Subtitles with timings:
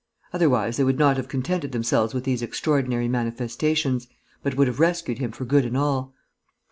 [0.33, 4.07] Otherwise they would not have contented themselves with these extraordinary manifestations,
[4.41, 6.15] but would have rescued him for good and all.